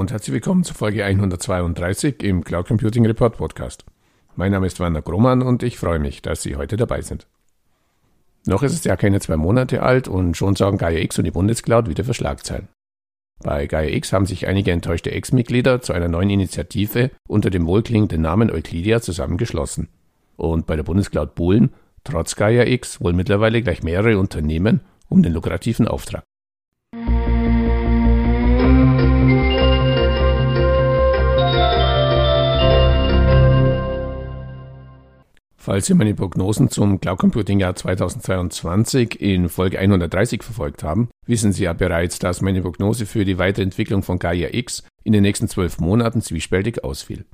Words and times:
und 0.00 0.12
herzlich 0.12 0.32
willkommen 0.32 0.64
zur 0.64 0.76
Folge 0.76 1.04
132 1.04 2.22
im 2.22 2.42
Cloud 2.42 2.68
Computing 2.68 3.04
Report 3.04 3.36
Podcast. 3.36 3.84
Mein 4.34 4.50
Name 4.50 4.66
ist 4.66 4.80
Werner 4.80 5.02
Grummann 5.02 5.42
und 5.42 5.62
ich 5.62 5.76
freue 5.78 5.98
mich, 5.98 6.22
dass 6.22 6.40
Sie 6.40 6.56
heute 6.56 6.78
dabei 6.78 7.02
sind. 7.02 7.26
Noch 8.46 8.62
ist 8.62 8.72
es 8.72 8.84
ja 8.84 8.96
keine 8.96 9.20
zwei 9.20 9.36
Monate 9.36 9.82
alt 9.82 10.08
und 10.08 10.38
schon 10.38 10.56
sorgen 10.56 10.78
Gaia 10.78 11.00
X 11.00 11.18
und 11.18 11.24
die 11.24 11.30
Bundescloud 11.30 11.86
wieder 11.86 12.02
für 12.02 12.14
Schlagzeilen. 12.14 12.68
Bei 13.42 13.66
Gaia 13.66 13.90
X 13.90 14.14
haben 14.14 14.24
sich 14.24 14.46
einige 14.46 14.70
enttäuschte 14.70 15.10
Ex-Mitglieder 15.10 15.82
zu 15.82 15.92
einer 15.92 16.08
neuen 16.08 16.30
Initiative 16.30 17.10
unter 17.28 17.50
dem 17.50 17.66
wohlklingenden 17.66 18.22
Namen 18.22 18.50
Euclidia 18.50 19.02
zusammengeschlossen. 19.02 19.90
Und 20.38 20.66
bei 20.66 20.76
der 20.76 20.82
Bundescloud 20.82 21.34
buhlen, 21.34 21.74
trotz 22.04 22.36
Gaia 22.36 22.64
X, 22.64 23.02
wohl 23.02 23.12
mittlerweile 23.12 23.60
gleich 23.60 23.82
mehrere 23.82 24.18
Unternehmen 24.18 24.80
um 25.10 25.22
den 25.22 25.34
lukrativen 25.34 25.86
Auftrag. 25.86 26.24
Falls 35.70 35.86
Sie 35.86 35.94
meine 35.94 36.16
Prognosen 36.16 36.68
zum 36.68 37.00
Cloud 37.00 37.20
Computing 37.20 37.60
Jahr 37.60 37.76
2022 37.76 39.20
in 39.20 39.48
Folge 39.48 39.78
130 39.78 40.42
verfolgt 40.42 40.82
haben, 40.82 41.10
wissen 41.26 41.52
Sie 41.52 41.62
ja 41.62 41.74
bereits, 41.74 42.18
dass 42.18 42.40
meine 42.40 42.60
Prognose 42.60 43.06
für 43.06 43.24
die 43.24 43.38
Weiterentwicklung 43.38 44.02
von 44.02 44.18
Gaia 44.18 44.48
X 44.52 44.82
in 45.04 45.12
den 45.12 45.22
nächsten 45.22 45.46
zwölf 45.46 45.78
Monaten 45.78 46.22
zwiespältig 46.22 46.82
ausfiel. 46.82 47.24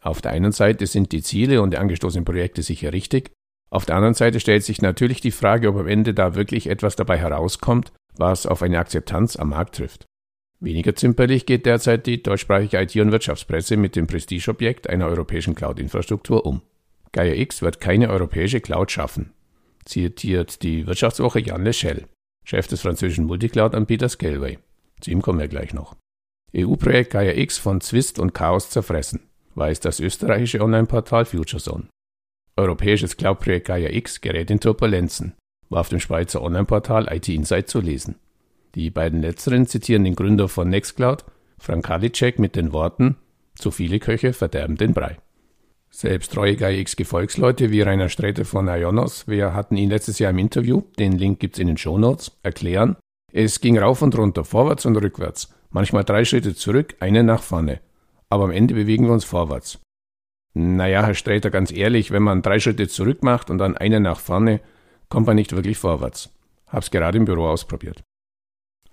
Auf 0.00 0.22
der 0.22 0.30
einen 0.30 0.52
Seite 0.52 0.86
sind 0.86 1.10
die 1.10 1.22
Ziele 1.22 1.60
und 1.60 1.72
die 1.72 1.78
angestoßenen 1.78 2.24
Projekte 2.24 2.62
sicher 2.62 2.92
richtig, 2.92 3.32
auf 3.68 3.84
der 3.84 3.96
anderen 3.96 4.14
Seite 4.14 4.38
stellt 4.38 4.62
sich 4.62 4.80
natürlich 4.80 5.20
die 5.20 5.32
Frage, 5.32 5.68
ob 5.68 5.76
am 5.76 5.88
Ende 5.88 6.14
da 6.14 6.36
wirklich 6.36 6.68
etwas 6.68 6.94
dabei 6.94 7.18
herauskommt, 7.18 7.90
was 8.16 8.46
auf 8.46 8.62
eine 8.62 8.78
Akzeptanz 8.78 9.34
am 9.34 9.48
Markt 9.48 9.74
trifft. 9.74 10.06
Weniger 10.60 10.94
zimperlich 10.94 11.46
geht 11.46 11.66
derzeit 11.66 12.06
die 12.06 12.22
deutschsprachige 12.22 12.80
IT- 12.80 12.94
und 12.94 13.10
Wirtschaftspresse 13.10 13.76
mit 13.76 13.96
dem 13.96 14.06
Prestigeobjekt 14.06 14.88
einer 14.88 15.06
europäischen 15.06 15.56
Cloud-Infrastruktur 15.56 16.46
um. 16.46 16.62
Gaia 17.12 17.34
X 17.34 17.62
wird 17.62 17.80
keine 17.80 18.10
europäische 18.10 18.60
Cloud 18.60 18.90
schaffen, 18.90 19.32
zitiert 19.84 20.62
die 20.62 20.86
Wirtschaftswoche 20.86 21.40
Jan 21.40 21.64
Leschel, 21.64 22.06
Chef 22.44 22.66
des 22.66 22.82
französischen 22.82 23.24
Multicloud-Anbieters 23.26 24.12
Scaleway. 24.12 24.58
Zu 25.00 25.10
ihm 25.10 25.22
kommen 25.22 25.40
wir 25.40 25.48
gleich 25.48 25.74
noch. 25.74 25.96
EU-Projekt 26.56 27.12
Gaia 27.12 27.32
X 27.32 27.58
von 27.58 27.80
Zwist 27.80 28.18
und 28.18 28.34
Chaos 28.34 28.70
zerfressen, 28.70 29.20
weiß 29.54 29.80
das 29.80 30.00
österreichische 30.00 30.60
Online-Portal 30.60 31.24
FutureZone. 31.24 31.88
Europäisches 32.56 33.16
Cloud-Projekt 33.16 33.66
Gaia 33.66 33.90
X 33.90 34.20
gerät 34.20 34.50
in 34.50 34.60
Turbulenzen, 34.60 35.34
war 35.68 35.80
auf 35.80 35.88
dem 35.88 36.00
Schweizer 36.00 36.42
Online-Portal 36.42 37.08
IT 37.12 37.28
Insight 37.28 37.68
zu 37.68 37.80
lesen. 37.80 38.16
Die 38.74 38.90
beiden 38.90 39.22
letzteren 39.22 39.66
zitieren 39.66 40.04
den 40.04 40.14
Gründer 40.14 40.48
von 40.48 40.68
Nextcloud, 40.68 41.24
Frank 41.58 41.88
Halicek, 41.88 42.38
mit 42.38 42.56
den 42.56 42.72
Worten: 42.72 43.16
Zu 43.54 43.70
viele 43.70 43.98
Köche 43.98 44.32
verderben 44.32 44.76
den 44.76 44.92
Brei. 44.92 45.16
Selbst 45.90 46.32
treue 46.32 46.56
GAIX-Gefolgsleute 46.56 47.70
wie 47.70 47.80
Rainer 47.80 48.08
Sträter 48.08 48.44
von 48.44 48.68
Ionos, 48.68 49.26
wir 49.28 49.54
hatten 49.54 49.76
ihn 49.76 49.88
letztes 49.90 50.18
Jahr 50.18 50.30
im 50.30 50.38
Interview, 50.38 50.82
den 50.98 51.12
Link 51.12 51.40
gibt's 51.40 51.58
in 51.58 51.68
den 51.68 51.78
Shownotes, 51.78 52.32
erklären, 52.42 52.96
es 53.32 53.60
ging 53.60 53.78
rauf 53.78 54.02
und 54.02 54.16
runter, 54.16 54.44
vorwärts 54.44 54.86
und 54.86 54.96
rückwärts, 54.96 55.54
manchmal 55.70 56.04
drei 56.04 56.24
Schritte 56.24 56.54
zurück, 56.54 56.96
eine 57.00 57.22
nach 57.22 57.42
vorne. 57.42 57.80
Aber 58.28 58.44
am 58.44 58.50
Ende 58.50 58.74
bewegen 58.74 59.06
wir 59.06 59.12
uns 59.12 59.24
vorwärts. 59.24 59.78
Naja, 60.54 61.04
Herr 61.04 61.14
Sträter, 61.14 61.50
ganz 61.50 61.70
ehrlich, 61.70 62.10
wenn 62.10 62.22
man 62.22 62.42
drei 62.42 62.60
Schritte 62.60 62.88
zurück 62.88 63.22
macht 63.22 63.50
und 63.50 63.58
dann 63.58 63.76
eine 63.76 64.00
nach 64.00 64.20
vorne, 64.20 64.60
kommt 65.08 65.26
man 65.26 65.36
nicht 65.36 65.54
wirklich 65.54 65.76
vorwärts. 65.76 66.30
Hab's 66.66 66.90
gerade 66.90 67.18
im 67.18 67.26
Büro 67.26 67.46
ausprobiert. 67.46 68.02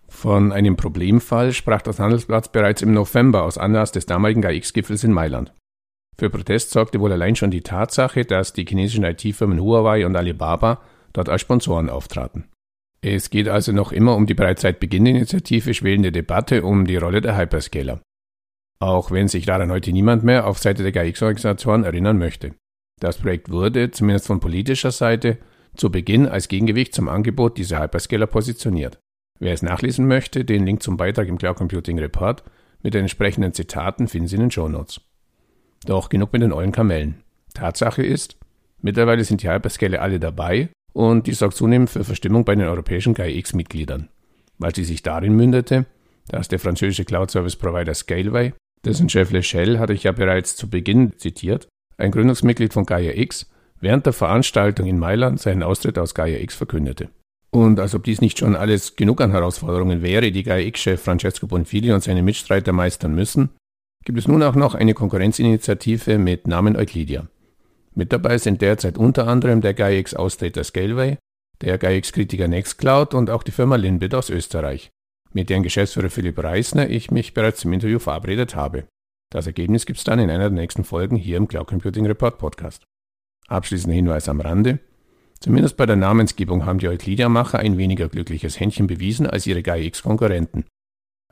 Von 0.09 0.51
einem 0.51 0.75
Problemfall 0.75 1.53
sprach 1.53 1.81
das 1.81 1.99
Handelsplatz 1.99 2.49
bereits 2.49 2.81
im 2.81 2.93
November 2.93 3.43
aus 3.43 3.57
Anlass 3.57 3.91
des 3.91 4.05
damaligen 4.05 4.41
GAIX-Gipfels 4.41 5.03
in 5.03 5.11
Mailand. 5.11 5.53
Für 6.17 6.29
Protest 6.29 6.71
sorgte 6.71 6.99
wohl 6.99 7.11
allein 7.11 7.35
schon 7.35 7.51
die 7.51 7.61
Tatsache, 7.61 8.25
dass 8.25 8.53
die 8.53 8.65
chinesischen 8.65 9.03
IT-Firmen 9.03 9.59
Huawei 9.59 10.05
und 10.05 10.15
Alibaba 10.15 10.81
dort 11.11 11.29
als 11.29 11.41
Sponsoren 11.41 11.89
auftraten. 11.89 12.45
Es 13.01 13.29
geht 13.29 13.49
also 13.49 13.71
noch 13.71 13.91
immer 13.91 14.15
um 14.15 14.25
die 14.25 14.33
bereits 14.33 14.61
seit 14.61 14.79
Beginn 14.79 15.05
der 15.05 15.15
Initiative 15.15 15.73
schwelende 15.73 16.11
Debatte 16.11 16.63
um 16.63 16.85
die 16.85 16.95
Rolle 16.95 17.19
der 17.19 17.37
Hyperscaler. 17.37 18.01
Auch 18.79 19.11
wenn 19.11 19.27
sich 19.27 19.45
daran 19.45 19.71
heute 19.71 19.91
niemand 19.91 20.23
mehr 20.23 20.47
auf 20.47 20.59
Seite 20.59 20.83
der 20.83 20.91
GAIX-Organisatoren 20.91 21.83
erinnern 21.83 22.17
möchte. 22.17 22.53
Das 22.99 23.17
Projekt 23.17 23.49
wurde, 23.49 23.91
zumindest 23.91 24.27
von 24.27 24.39
politischer 24.39 24.91
Seite, 24.91 25.37
zu 25.75 25.91
Beginn 25.91 26.27
als 26.27 26.47
Gegengewicht 26.47 26.93
zum 26.93 27.09
Angebot 27.09 27.57
dieser 27.57 27.81
Hyperscaler 27.81 28.27
positioniert. 28.27 28.99
Wer 29.39 29.53
es 29.53 29.63
nachlesen 29.63 30.07
möchte, 30.07 30.45
den 30.45 30.65
Link 30.65 30.83
zum 30.83 30.95
Beitrag 30.95 31.27
im 31.27 31.37
Cloud 31.37 31.57
Computing 31.57 31.99
Report 31.99 32.43
mit 32.81 32.93
den 32.93 33.01
entsprechenden 33.01 33.53
Zitaten 33.53 34.07
finden 34.07 34.27
Sie 34.27 34.35
in 34.35 34.41
den 34.41 34.51
Show 34.51 34.69
Notes. 34.69 35.01
Doch 35.85 36.09
genug 36.09 36.33
mit 36.33 36.41
den 36.41 36.53
ollen 36.53 36.71
Kamellen. 36.71 37.23
Tatsache 37.53 38.03
ist, 38.03 38.37
mittlerweile 38.81 39.23
sind 39.23 39.43
die 39.43 39.49
Hyperscaler 39.49 40.01
alle 40.01 40.19
dabei 40.19 40.69
und 40.93 41.27
dies 41.27 41.39
sorgt 41.39 41.55
zunehmend 41.55 41.89
für 41.89 42.03
Verstimmung 42.03 42.45
bei 42.45 42.55
den 42.55 42.67
europäischen 42.67 43.13
GAIX-Mitgliedern, 43.13 44.09
weil 44.57 44.73
sie 44.75 44.83
sich 44.83 45.03
darin 45.03 45.35
mündete, 45.35 45.85
dass 46.29 46.47
der 46.47 46.59
französische 46.59 47.05
Cloud-Service-Provider 47.05 47.93
Scaleway, 47.93 48.53
dessen 48.85 49.09
Chef 49.09 49.31
Le 49.31 49.43
Shell 49.43 49.79
hatte 49.79 49.93
ich 49.93 50.03
ja 50.03 50.11
bereits 50.11 50.55
zu 50.55 50.69
Beginn 50.69 51.17
zitiert, 51.17 51.67
ein 51.97 52.11
Gründungsmitglied 52.11 52.73
von 52.73 52.85
Gaia 52.85 53.13
X, 53.13 53.49
während 53.79 54.05
der 54.05 54.13
Veranstaltung 54.13 54.87
in 54.87 54.99
Mailand 54.99 55.39
seinen 55.39 55.63
Austritt 55.63 55.97
aus 55.97 56.15
Gaia 56.15 56.39
X 56.39 56.55
verkündete. 56.55 57.09
Und 57.51 57.79
als 57.79 57.93
ob 57.93 58.03
dies 58.03 58.21
nicht 58.21 58.39
schon 58.39 58.55
alles 58.55 58.95
genug 58.95 59.21
an 59.21 59.31
Herausforderungen 59.31 60.01
wäre, 60.01 60.31
die 60.31 60.43
Gaia 60.43 60.65
X-Chef 60.65 61.01
Francesco 61.01 61.45
Bonfili 61.45 61.91
und 61.91 62.03
seine 62.03 62.23
Mitstreiter 62.23 62.71
meistern 62.71 63.13
müssen, 63.13 63.49
gibt 64.05 64.19
es 64.19 64.27
nun 64.27 64.43
auch 64.43 64.55
noch 64.55 64.75
eine 64.75 64.93
Konkurrenzinitiative 64.93 66.17
mit 66.17 66.47
Namen 66.47 66.75
Euclidia. 66.75 67.27
Mit 67.95 68.11
dabei 68.11 68.37
sind 68.37 68.61
derzeit 68.61 68.97
unter 68.97 69.27
anderem 69.27 69.61
der 69.61 69.73
GAIX-Austritter 69.73 70.63
Scaleway, 70.63 71.17
der 71.61 71.77
GAIX-Kritiker 71.77 72.47
Nextcloud 72.47 73.13
und 73.13 73.29
auch 73.29 73.43
die 73.43 73.51
Firma 73.51 73.75
Linbit 73.75 74.15
aus 74.15 74.29
Österreich, 74.29 74.89
mit 75.31 75.49
deren 75.49 75.63
Geschäftsführer 75.63 76.09
Philipp 76.09 76.43
Reisner 76.43 76.89
ich 76.89 77.11
mich 77.11 77.33
bereits 77.33 77.63
im 77.63 77.73
Interview 77.73 77.99
verabredet 77.99 78.55
habe. 78.55 78.85
Das 79.29 79.47
Ergebnis 79.47 79.85
gibt 79.85 79.99
es 79.99 80.03
dann 80.03 80.19
in 80.19 80.29
einer 80.29 80.49
der 80.49 80.59
nächsten 80.59 80.83
Folgen 80.83 81.15
hier 81.15 81.37
im 81.37 81.47
Cloud 81.47 81.67
Computing 81.67 82.05
Report 82.05 82.37
Podcast. 82.37 82.83
Abschließender 83.47 83.95
Hinweis 83.95 84.27
am 84.29 84.41
Rande. 84.41 84.79
Zumindest 85.39 85.77
bei 85.77 85.85
der 85.85 85.95
Namensgebung 85.95 86.65
haben 86.65 86.79
die 86.79 86.87
Euclidia-Macher 86.87 87.59
ein 87.59 87.77
weniger 87.77 88.09
glückliches 88.09 88.59
Händchen 88.59 88.87
bewiesen 88.87 89.27
als 89.27 89.45
ihre 89.45 89.61
GAIX-Konkurrenten. 89.61 90.65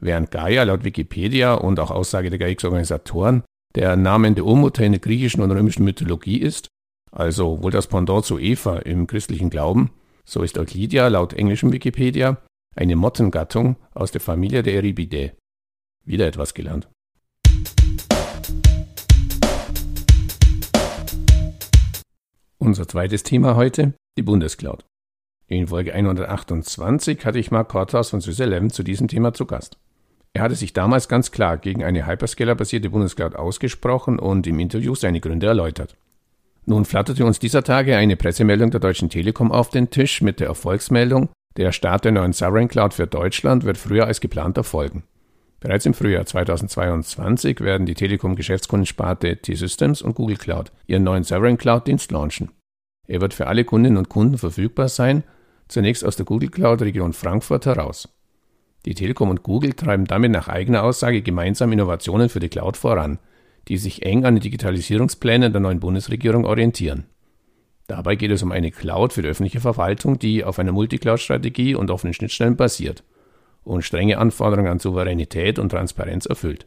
Während 0.04 0.32
Gaia 0.32 0.64
laut 0.64 0.84
Wikipedia 0.84 1.54
und 1.54 1.80
auch 1.80 1.92
Aussage 1.92 2.32
der 2.32 2.40
GAIX-Organisatoren 2.40 3.44
der 3.76 3.96
Name 3.96 4.34
der 4.34 4.46
Urmutter 4.46 4.84
in 4.84 4.94
der 4.94 5.00
griechischen 5.00 5.44
und 5.44 5.52
römischen 5.52 5.86
Mythologie 5.86 6.40
ist, 6.40 6.70
also 7.12 7.62
wohl 7.62 7.70
das 7.70 7.86
Pendant 7.86 8.26
zu 8.26 8.40
Eva 8.40 8.80
im 8.80 9.06
christlichen 9.06 9.52
Glauben, 9.52 9.92
so 10.26 10.42
ist 10.42 10.58
Euclidia 10.58 11.08
laut 11.08 11.34
englischem 11.34 11.72
Wikipedia 11.72 12.42
eine 12.76 12.96
Mottengattung 12.96 13.76
aus 13.94 14.12
der 14.12 14.22
Familie 14.22 14.64
der 14.64 14.74
Eribidae. 14.74 15.34
Wieder 16.04 16.26
etwas 16.26 16.56
gelernt. 16.56 16.90
Unser 22.58 22.88
zweites 22.88 23.22
Thema 23.22 23.56
heute, 23.56 23.94
die 24.18 24.24
Bundescloud. 24.24 24.84
In 25.46 25.68
Folge 25.68 25.94
128 25.94 27.24
hatte 27.24 27.38
ich 27.38 27.52
Mark 27.52 27.70
Korthaus 27.70 28.10
von 28.10 28.22
SysLM 28.22 28.72
zu 28.72 28.82
diesem 28.82 29.08
Thema 29.08 29.34
zu 29.34 29.46
Gast. 29.46 29.78
Er 30.34 30.44
hatte 30.44 30.56
sich 30.56 30.74
damals 30.74 31.08
ganz 31.08 31.32
klar 31.32 31.58
gegen 31.58 31.84
eine 31.84 32.08
Hyperscaler-basierte 32.08 32.90
Bundescloud 32.90 33.36
ausgesprochen 33.36 34.18
und 34.18 34.48
im 34.48 34.60
Interview 34.60 34.96
seine 34.96 35.20
Gründe 35.20 35.48
erläutert. 35.48 35.98
Nun 36.66 36.86
flatterte 36.86 37.26
uns 37.26 37.40
dieser 37.40 37.64
Tage 37.64 37.98
eine 37.98 38.16
Pressemeldung 38.16 38.72
der 38.72 38.80
Deutschen 38.80 39.10
Telekom 39.10 39.52
auf 39.52 39.70
den 39.70 39.90
Tisch 39.90 40.22
mit 40.22 40.40
der 40.40 40.48
Erfolgsmeldung, 40.48 41.30
der 41.58 41.74
Start 41.74 42.06
der 42.06 42.14
neuen 42.14 42.34
Sovereign 42.34 42.70
Cloud 42.70 42.94
für 42.94 43.08
Deutschland 43.08 43.66
wird 43.66 43.78
früher 43.78 44.06
als 44.06 44.22
geplant 44.22 44.56
erfolgen. 44.56 45.04
Bereits 45.60 45.86
im 45.86 45.94
Frühjahr 45.94 46.26
2022 46.26 47.60
werden 47.60 47.86
die 47.86 47.94
Telekom-Geschäftskundensparte 47.94 49.38
T-Systems 49.38 50.02
und 50.02 50.16
Google 50.16 50.38
Cloud 50.38 50.72
ihren 50.88 51.04
neuen 51.04 51.24
Sovereign 51.24 51.58
Cloud-Dienst 51.58 52.12
launchen. 52.12 52.52
Er 53.08 53.22
wird 53.22 53.34
für 53.34 53.48
alle 53.48 53.66
Kundinnen 53.66 53.98
und 53.98 54.10
Kunden 54.10 54.38
verfügbar 54.38 54.88
sein, 54.88 55.24
zunächst 55.68 56.06
aus 56.06 56.16
der 56.16 56.26
Google 56.26 56.50
Cloud 56.50 56.82
Region 56.82 57.14
Frankfurt 57.14 57.66
heraus. 57.66 58.08
Die 58.86 58.96
Telekom 58.96 59.30
und 59.30 59.44
Google 59.44 59.74
treiben 59.74 60.06
damit 60.06 60.32
nach 60.32 60.48
eigener 60.48 60.84
Aussage 60.84 61.22
gemeinsam 61.22 61.72
Innovationen 61.72 62.30
für 62.30 62.40
die 62.40 62.50
Cloud 62.50 62.78
voran, 62.78 63.20
die 63.68 63.78
sich 63.78 64.04
eng 64.04 64.26
an 64.26 64.36
den 64.36 64.42
Digitalisierungsplänen 64.42 65.52
der 65.52 65.62
neuen 65.62 65.80
Bundesregierung 65.80 66.46
orientieren. 66.46 67.06
Dabei 67.88 68.16
geht 68.16 68.32
es 68.32 68.42
um 68.42 68.52
eine 68.52 68.72
Cloud 68.72 69.14
für 69.14 69.22
die 69.22 69.28
öffentliche 69.28 69.60
Verwaltung, 69.60 70.18
die 70.18 70.44
auf 70.44 70.58
einer 70.58 70.72
Multicloud-Strategie 70.72 71.76
und 71.76 71.92
offenen 71.92 72.14
Schnittstellen 72.14 72.56
basiert 72.56 73.04
und 73.64 73.84
strenge 73.84 74.18
Anforderungen 74.18 74.72
an 74.72 74.80
Souveränität 74.80 75.60
und 75.60 75.70
Transparenz 75.70 76.26
erfüllt. 76.26 76.66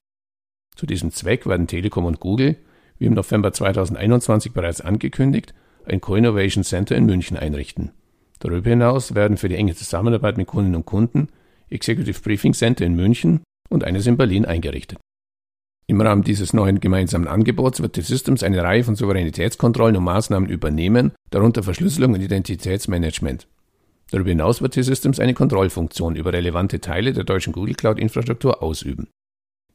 Zu 0.76 0.86
diesem 0.86 1.10
Zweck 1.10 1.46
werden 1.46 1.66
Telekom 1.66 2.04
und 2.04 2.20
Google, 2.20 2.56
wie 2.98 3.06
im 3.06 3.14
November 3.14 3.52
2021 3.52 4.52
bereits 4.52 4.80
angekündigt, 4.80 5.54
ein 5.86 6.00
Co-Innovation 6.00 6.62
Center 6.62 6.96
in 6.96 7.06
München 7.06 7.36
einrichten. 7.36 7.92
Darüber 8.38 8.70
hinaus 8.70 9.14
werden 9.14 9.36
für 9.36 9.48
die 9.48 9.56
enge 9.56 9.74
Zusammenarbeit 9.74 10.36
mit 10.36 10.46
Kundinnen 10.46 10.76
und 10.76 10.86
Kunden 10.86 11.28
Executive 11.70 12.20
Briefing 12.20 12.54
Center 12.54 12.84
in 12.84 12.94
München 12.94 13.42
und 13.68 13.84
eines 13.84 14.06
in 14.06 14.16
Berlin 14.16 14.44
eingerichtet. 14.44 14.98
Im 15.86 16.00
Rahmen 16.00 16.22
dieses 16.22 16.54
neuen 16.54 16.80
gemeinsamen 16.80 17.28
Angebots 17.28 17.82
wird 17.82 17.94
T-Systems 17.94 18.42
eine 18.42 18.62
Reihe 18.62 18.84
von 18.84 18.96
Souveränitätskontrollen 18.96 19.96
und 19.96 20.04
Maßnahmen 20.04 20.48
übernehmen, 20.48 21.12
darunter 21.30 21.62
Verschlüsselung 21.62 22.14
und 22.14 22.22
Identitätsmanagement. 22.22 23.46
Darüber 24.10 24.30
hinaus 24.30 24.62
wird 24.62 24.74
T-Systems 24.74 25.20
eine 25.20 25.34
Kontrollfunktion 25.34 26.16
über 26.16 26.32
relevante 26.32 26.80
Teile 26.80 27.12
der 27.12 27.24
deutschen 27.24 27.52
Google 27.52 27.74
Cloud-Infrastruktur 27.74 28.62
ausüben. 28.62 29.08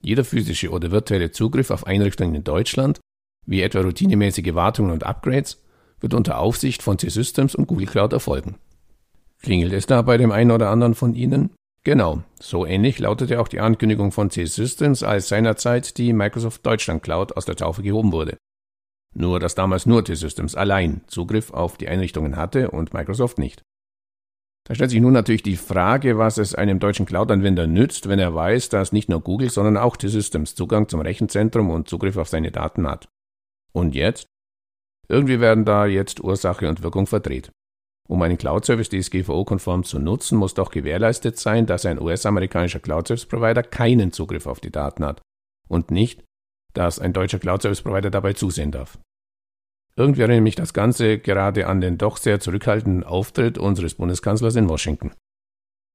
Jeder 0.01 0.24
physische 0.24 0.71
oder 0.71 0.92
virtuelle 0.92 1.31
Zugriff 1.31 1.69
auf 1.69 1.85
Einrichtungen 1.85 2.35
in 2.35 2.44
Deutschland, 2.44 3.00
wie 3.45 3.62
etwa 3.62 3.81
routinemäßige 3.81 4.56
Wartungen 4.56 4.92
und 4.92 5.03
Upgrades, 5.03 5.62
wird 6.00 6.13
unter 6.13 6.39
Aufsicht 6.39 6.81
von 6.81 6.97
T-Systems 6.97 7.53
und 7.53 7.68
Google 7.68 7.88
Cloud 7.88 8.13
erfolgen. 8.13 8.56
Klingelt 9.42 9.74
es 9.74 9.85
da 9.85 10.01
bei 10.01 10.18
dem 10.18 10.31
einen 10.31 10.51
oder 10.51 10.69
anderen 10.69 10.95
von 10.95 11.13
Ihnen? 11.13 11.51
Genau, 11.89 12.21
so 12.39 12.68
ähnlich 12.68 13.00
lautete 13.00 13.39
auch 13.39 13.47
die 13.47 13.62
Ankündigung 13.62 14.12
von 14.12 14.30
C-Systems, 14.30 15.01
als 15.01 15.27
seinerzeit 15.27 15.97
die 15.97 16.13
Microsoft 16.13 16.63
Deutschland 16.63 17.01
Cloud 17.01 17.36
aus 17.36 17.45
der 17.45 17.56
Taufe 17.56 17.81
gehoben 17.81 18.12
wurde. 18.12 18.38
Nur, 19.15 19.39
dass 19.39 19.56
damals 19.56 19.88
nur 19.88 20.06
T-Systems 20.06 20.53
allein 20.53 21.01
Zugriff 21.07 21.51
auf 21.51 21.77
die 21.77 21.88
Einrichtungen 21.88 22.36
hatte 22.36 22.69
und 22.69 22.94
Microsoft 22.94 23.39
nicht. 23.39 23.63
Da 24.68 24.75
stellt 24.75 24.91
sich 24.91 25.01
nun 25.01 25.13
natürlich 25.13 25.41
die 25.41 25.57
Frage, 25.57 26.19
was 26.19 26.38
es 26.38 26.53
einem 26.53 26.77
deutschen 26.77 27.07
Cloud-Anwender 27.07 27.65
nützt, 27.65 28.07
wenn 28.07 28.19
er 28.19 28.35
weiß, 28.35 28.69
dass 28.69 28.92
nicht 28.92 29.09
nur 29.09 29.21
Google, 29.21 29.50
sondern 29.50 29.77
auch 29.77 29.97
T-Systems 29.97 30.53
Zugang 30.53 30.89
zum 30.89 31.01
Rechenzentrum 31.01 31.71
und 31.71 31.89
Zugriff 31.89 32.18
auf 32.18 32.30
seine 32.30 32.51
Daten 32.51 32.88
hat. 32.88 33.09
Und 33.74 33.95
jetzt? 33.95 34.27
Irgendwie 35.07 35.39
werden 35.39 35.65
da 35.65 35.88
jetzt 35.88 36.24
Ursache 36.24 36.69
und 36.69 36.83
Wirkung 36.83 37.07
verdreht. 37.07 37.50
Um 38.09 38.23
einen 38.23 38.39
Cloud-Service 38.39 38.89
DSGVO-konform 38.89 39.83
zu 39.83 40.00
nutzen, 40.00 40.39
muss 40.39 40.56
doch 40.56 40.71
gewährleistet 40.71 41.38
sein, 41.38 41.67
dass 41.67 41.85
ein 41.85 42.01
US-amerikanischer 42.01 42.79
Cloud-Service-Provider 42.79 43.61
keinen 43.61 44.11
Zugriff 44.11 44.47
auf 44.47 44.59
die 44.59 44.71
Daten 44.71 45.06
hat 45.06 45.21
und 45.67 45.91
nicht, 45.91 46.23
dass 46.73 46.97
ein 46.97 47.13
deutscher 47.13 47.38
Cloud-Service-Provider 47.38 48.09
dabei 48.09 48.33
zusehen 48.33 48.71
darf. 48.71 48.97
Irgendwie 49.95 50.21
erinnert 50.21 50.41
mich 50.41 50.56
das 50.56 50.73
Ganze 50.73 51.19
gerade 51.19 51.67
an 51.67 51.81
den 51.81 52.00
doch 52.00 52.17
sehr 52.17 52.39
zurückhaltenden 52.39 53.03
Auftritt 53.03 53.59
unseres 53.59 53.94
Bundeskanzlers 53.94 54.56
in 54.56 54.69
Washington. 54.69 55.11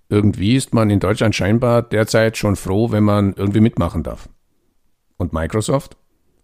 Irgendwie 0.08 0.54
ist 0.54 0.72
man 0.72 0.90
in 0.90 1.00
Deutschland 1.00 1.34
scheinbar 1.34 1.82
derzeit 1.82 2.36
schon 2.36 2.54
froh, 2.54 2.92
wenn 2.92 3.02
man 3.02 3.34
irgendwie 3.34 3.60
mitmachen 3.60 4.04
darf. 4.04 4.28
Und 5.16 5.32
Microsoft? 5.32 5.96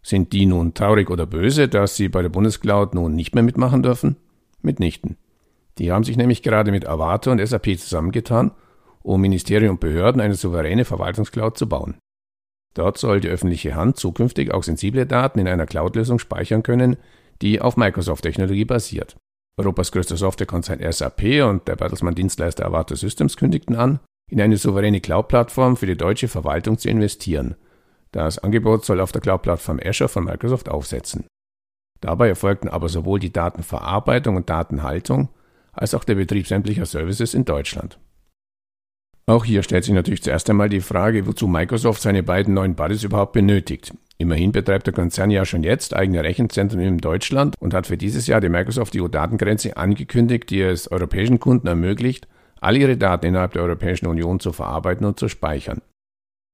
Sind 0.02 0.32
die 0.32 0.46
nun 0.46 0.75
traurig 0.75 1.11
oder 1.11 1.26
böse, 1.26 1.69
dass 1.69 1.94
sie 1.94 2.08
bei 2.08 2.22
der 2.22 2.31
Bundescloud 2.31 2.94
nun 2.94 3.14
nicht 3.14 3.37
mehr 3.37 3.44
mitmachen 3.44 3.84
dürfen? 3.84 4.17
Mitnichten. 4.62 5.17
Die 5.81 5.93
haben 5.93 6.05
sich 6.05 6.19
nämlich 6.19 6.43
gerade 6.43 6.73
mit 6.73 6.87
Avato 6.87 7.31
und 7.31 7.44
SAP 7.44 7.79
zusammengetan, 7.79 8.50
um 9.03 9.19
Ministerien 9.19 9.71
und 9.71 9.81
Behörden 9.81 10.21
eine 10.21 10.35
souveräne 10.35 10.85
Verwaltungscloud 10.85 11.56
zu 11.56 11.71
bauen. 11.71 11.97
Dort 12.75 12.99
soll 12.99 13.21
die 13.21 13.29
öffentliche 13.29 13.75
Hand 13.75 13.97
zukünftig 13.97 14.53
auch 14.53 14.62
sensible 14.62 15.06
Daten 15.06 15.38
in 15.38 15.49
einer 15.49 15.65
Cloud-Lösung 15.65 16.19
speichern 16.19 16.62
können, 16.62 16.99
die 17.41 17.62
auf 17.62 17.79
Microsoft-Technologie 17.79 18.67
basiert. 18.67 19.17
Europas 19.56 19.91
größter 19.91 20.19
Softwarekonzern 20.19 20.81
SAP 20.93 21.43
und 21.49 21.67
der 21.67 21.77
Bertelsmann-Dienstleister 21.77 22.67
Avato 22.67 22.94
Systems 22.94 23.38
kündigten 23.38 23.75
an, 23.75 24.00
in 24.31 24.38
eine 24.38 24.59
souveräne 24.59 25.00
Cloud-Plattform 25.00 25.79
für 25.79 25.87
die 25.87 25.97
deutsche 25.97 26.29
Verwaltung 26.29 26.77
zu 26.77 26.91
investieren. 26.91 27.56
Das 28.12 28.38
Angebot 28.38 28.85
soll 28.85 29.00
auf 29.00 29.12
der 29.12 29.23
Cloud-Plattform 29.23 29.81
Azure 29.82 30.11
von 30.11 30.25
Microsoft 30.25 30.69
aufsetzen. 30.69 31.25
Dabei 32.03 32.29
erfolgten 32.29 32.69
aber 32.69 32.91
sowohl 32.91 33.19
die 33.19 33.32
Datenverarbeitung 33.32 34.37
und 34.37 34.50
Datenhaltung 34.50 35.31
als 35.81 35.94
auch 35.94 36.05
der 36.05 36.15
Betrieb 36.15 36.47
sämtlicher 36.47 36.85
Services 36.85 37.32
in 37.35 37.44
Deutschland. 37.44 37.99
Auch 39.27 39.44
hier 39.44 39.62
stellt 39.62 39.85
sich 39.85 39.94
natürlich 39.94 40.23
zuerst 40.23 40.50
einmal 40.50 40.69
die 40.69 40.81
Frage, 40.81 41.27
wozu 41.27 41.47
Microsoft 41.47 42.03
seine 42.03 42.23
beiden 42.23 42.53
neuen 42.53 42.75
Buddies 42.75 43.05
überhaupt 43.05 43.32
benötigt. 43.32 43.94
Immerhin 44.19 44.53
betreibt 44.53 44.87
der 44.87 44.93
Konzern 44.93 45.31
ja 45.31 45.44
schon 45.44 45.62
jetzt 45.62 45.94
eigene 45.94 46.23
Rechenzentren 46.23 46.81
in 46.81 46.99
Deutschland 46.99 47.55
und 47.59 47.73
hat 47.73 47.87
für 47.87 47.97
dieses 47.97 48.27
Jahr 48.27 48.41
die 48.41 48.50
Microsoft 48.50 48.94
EU-Datengrenze 48.94 49.77
angekündigt, 49.77 50.50
die 50.50 50.61
es 50.61 50.91
europäischen 50.91 51.41
Kunden 51.41 51.69
ermöglicht, 51.69 52.29
all 52.61 52.77
ihre 52.77 52.99
Daten 52.99 53.27
innerhalb 53.27 53.53
der 53.55 53.62
Europäischen 53.62 54.06
Union 54.06 54.41
zu 54.41 54.53
verarbeiten 54.53 55.06
und 55.06 55.19
zu 55.19 55.29
speichern. 55.29 55.81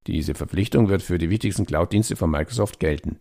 Diese 0.07 0.35
Verpflichtung 0.35 0.89
wird 0.89 1.03
für 1.03 1.19
die 1.19 1.31
wichtigsten 1.31 1.67
Cloud-Dienste 1.67 2.15
von 2.15 2.31
Microsoft 2.31 2.79
gelten. 2.79 3.19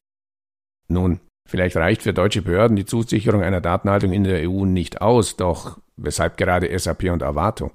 Nun, 0.88 1.20
vielleicht 1.50 1.78
reicht 1.78 2.04
für 2.04 2.14
deutsche 2.14 2.44
Behörden 2.44 2.76
die 2.76 2.86
Zusicherung 2.86 3.42
einer 3.42 3.62
Datenhaltung 3.62 4.12
in 4.12 4.24
der 4.24 4.48
EU 4.48 4.66
nicht 4.66 5.02
aus, 5.02 5.36
doch 5.36 5.80
weshalb 5.98 6.38
gerade 6.38 6.78
SAP 6.78 7.06
und 7.06 7.24
Avato? 7.24 7.72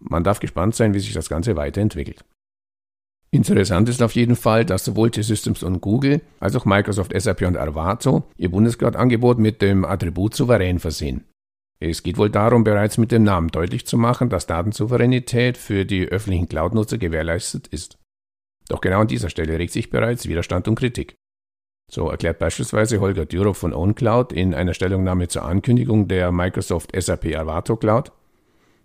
Man 0.00 0.24
darf 0.24 0.40
gespannt 0.40 0.74
sein, 0.74 0.94
wie 0.94 1.00
sich 1.00 1.12
das 1.12 1.28
Ganze 1.28 1.56
weiterentwickelt. 1.56 2.24
Interessant 3.30 3.88
ist 3.88 4.02
auf 4.02 4.12
jeden 4.12 4.36
Fall, 4.36 4.64
dass 4.64 4.84
sowohl 4.84 5.10
T-Systems 5.10 5.62
und 5.62 5.80
Google 5.82 6.22
als 6.40 6.56
auch 6.56 6.64
Microsoft, 6.64 7.12
SAP 7.18 7.42
und 7.42 7.58
Avato 7.58 8.24
ihr 8.38 8.50
Bundescloud-Angebot 8.50 9.38
mit 9.38 9.60
dem 9.60 9.84
Attribut 9.84 10.34
souverän 10.34 10.78
versehen. 10.78 11.24
Es 11.80 12.02
geht 12.02 12.16
wohl 12.16 12.30
darum, 12.30 12.64
bereits 12.64 12.98
mit 12.98 13.12
dem 13.12 13.24
Namen 13.24 13.48
deutlich 13.48 13.86
zu 13.86 13.98
machen, 13.98 14.30
dass 14.30 14.46
Datensouveränität 14.46 15.58
für 15.58 15.84
die 15.84 16.06
öffentlichen 16.06 16.48
Cloud-Nutzer 16.48 16.98
gewährleistet 16.98 17.68
ist. 17.68 17.98
Doch 18.68 18.80
genau 18.80 19.00
an 19.00 19.08
dieser 19.08 19.30
Stelle 19.30 19.58
regt 19.58 19.72
sich 19.72 19.90
bereits 19.90 20.26
Widerstand 20.26 20.66
und 20.66 20.74
Kritik. 20.74 21.14
So 21.90 22.10
erklärt 22.10 22.38
beispielsweise 22.38 23.00
Holger 23.00 23.24
Dürow 23.24 23.56
von 23.56 23.72
OwnCloud 23.72 24.32
in 24.32 24.54
einer 24.54 24.74
Stellungnahme 24.74 25.28
zur 25.28 25.44
Ankündigung 25.44 26.06
der 26.06 26.30
Microsoft 26.32 26.92
SAP 26.94 27.34
Avato 27.34 27.76
Cloud, 27.76 28.12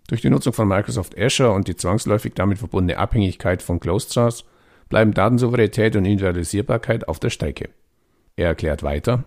durch 0.08 0.20
die 0.20 0.30
Nutzung 0.30 0.52
von 0.52 0.68
Microsoft 0.68 1.18
Azure 1.18 1.52
und 1.52 1.68
die 1.68 1.76
zwangsläufig 1.76 2.34
damit 2.34 2.58
verbundene 2.58 2.98
Abhängigkeit 2.98 3.62
von 3.62 3.80
Closed 3.80 4.10
Source 4.10 4.44
bleiben 4.88 5.12
Datensouveränität 5.12 5.96
und 5.96 6.04
Individualisierbarkeit 6.04 7.08
auf 7.08 7.18
der 7.18 7.30
Strecke. 7.30 7.70
Er 8.36 8.48
erklärt 8.48 8.82
weiter, 8.82 9.24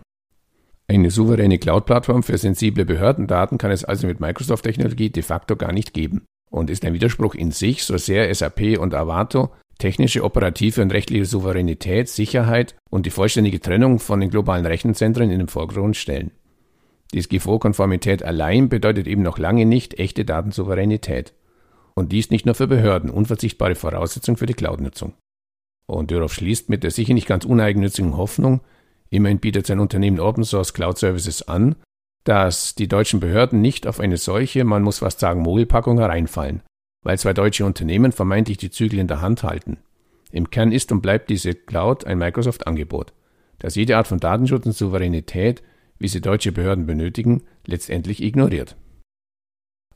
eine 0.90 1.10
souveräne 1.10 1.58
Cloud-Plattform 1.58 2.22
für 2.22 2.38
sensible 2.38 2.84
Behördendaten 2.84 3.58
kann 3.58 3.70
es 3.70 3.84
also 3.84 4.06
mit 4.06 4.20
Microsoft-Technologie 4.20 5.10
de 5.10 5.22
facto 5.22 5.54
gar 5.56 5.72
nicht 5.72 5.92
geben 5.92 6.24
und 6.50 6.70
ist 6.70 6.84
ein 6.84 6.94
Widerspruch 6.94 7.34
in 7.34 7.50
sich, 7.50 7.84
so 7.84 7.98
sehr 7.98 8.34
SAP 8.34 8.78
und 8.78 8.94
Avato 8.94 9.52
technische, 9.78 10.24
operative 10.24 10.82
und 10.82 10.92
rechtliche 10.92 11.24
Souveränität, 11.24 12.08
Sicherheit 12.08 12.74
und 12.90 13.06
die 13.06 13.10
vollständige 13.10 13.60
Trennung 13.60 13.98
von 13.98 14.20
den 14.20 14.30
globalen 14.30 14.66
Rechenzentren 14.66 15.30
in 15.30 15.38
den 15.38 15.48
Vordergrund 15.48 15.96
stellen. 15.96 16.32
DSGVO-Konformität 17.14 18.22
allein 18.22 18.68
bedeutet 18.68 19.06
eben 19.06 19.22
noch 19.22 19.38
lange 19.38 19.64
nicht 19.64 19.98
echte 19.98 20.24
Datensouveränität. 20.24 21.32
Und 21.94 22.12
dies 22.12 22.30
nicht 22.30 22.46
nur 22.46 22.54
für 22.54 22.66
Behörden, 22.66 23.10
unverzichtbare 23.10 23.74
Voraussetzung 23.74 24.36
für 24.36 24.46
die 24.46 24.54
Cloud-Nutzung. 24.54 25.14
Und 25.86 26.10
darauf 26.10 26.34
schließt 26.34 26.68
mit 26.68 26.84
der 26.84 26.90
sicher 26.90 27.14
nicht 27.14 27.26
ganz 27.26 27.44
uneigennützigen 27.44 28.16
Hoffnung, 28.16 28.60
immerhin 29.10 29.38
bietet 29.38 29.66
sein 29.66 29.80
Unternehmen 29.80 30.20
Open 30.20 30.44
Source 30.44 30.74
Cloud 30.74 30.98
Services 30.98 31.48
an, 31.48 31.76
dass 32.24 32.74
die 32.74 32.88
deutschen 32.88 33.20
Behörden 33.20 33.62
nicht 33.62 33.86
auf 33.86 34.00
eine 34.00 34.18
solche, 34.18 34.64
man 34.64 34.82
muss 34.82 34.98
fast 34.98 35.18
sagen, 35.18 35.40
Mogelpackung 35.40 35.98
hereinfallen, 35.98 36.62
weil 37.02 37.18
zwei 37.18 37.32
deutsche 37.32 37.64
Unternehmen 37.64 38.12
vermeintlich 38.12 38.58
die 38.58 38.70
Zügel 38.70 38.98
in 38.98 39.08
der 39.08 39.20
Hand 39.20 39.42
halten. 39.42 39.78
Im 40.30 40.50
Kern 40.50 40.72
ist 40.72 40.92
und 40.92 41.00
bleibt 41.00 41.30
diese 41.30 41.54
Cloud 41.54 42.04
ein 42.04 42.18
Microsoft-Angebot, 42.18 43.12
das 43.58 43.74
jede 43.74 43.96
Art 43.96 44.06
von 44.06 44.20
Datenschutz 44.20 44.66
und 44.66 44.72
Souveränität, 44.72 45.62
wie 45.98 46.08
sie 46.08 46.20
deutsche 46.20 46.52
Behörden 46.52 46.86
benötigen, 46.86 47.42
letztendlich 47.66 48.22
ignoriert. 48.22 48.76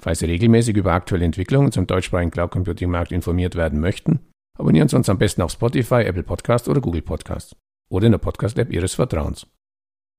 Falls 0.00 0.20
Sie 0.20 0.26
regelmäßig 0.26 0.76
über 0.76 0.92
aktuelle 0.92 1.24
Entwicklungen 1.24 1.72
zum 1.72 1.86
deutschsprachigen 1.86 2.30
Cloud 2.30 2.50
Computing 2.50 2.90
Markt 2.90 3.12
informiert 3.12 3.56
werden 3.56 3.80
möchten, 3.80 4.20
abonnieren 4.56 4.88
Sie 4.88 4.96
uns 4.96 5.08
am 5.08 5.18
besten 5.18 5.42
auf 5.42 5.52
Spotify, 5.52 6.02
Apple 6.02 6.22
Podcast 6.22 6.68
oder 6.68 6.80
Google 6.80 7.02
Podcast 7.02 7.56
oder 7.90 8.06
in 8.06 8.12
der 8.12 8.18
Podcast-App 8.18 8.72
Ihres 8.72 8.94
Vertrauens. 8.94 9.46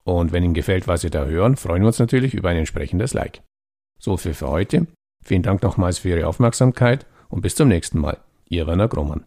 Und 0.04 0.32
wenn 0.32 0.44
Ihnen 0.44 0.54
gefällt, 0.54 0.88
was 0.88 1.02
Sie 1.02 1.10
da 1.10 1.26
hören, 1.26 1.56
freuen 1.56 1.84
wir 1.84 1.88
uns 1.88 2.00
natürlich 2.00 2.34
über 2.34 2.50
ein 2.50 2.58
entsprechendes 2.58 3.14
Like. 3.14 3.42
So 4.00 4.18
viel 4.18 4.34
für 4.34 4.50
heute. 4.50 4.88
Vielen 5.24 5.44
Dank 5.44 5.62
nochmals 5.62 6.00
für 6.00 6.10
Ihre 6.10 6.28
Aufmerksamkeit 6.28 7.06
und 7.30 7.42
bis 7.42 7.56
zum 7.56 7.68
nächsten 7.68 8.00
Mal. 8.00 8.18
Ihr 8.48 8.66
Werner 8.66 8.88
Grummann. 8.88 9.26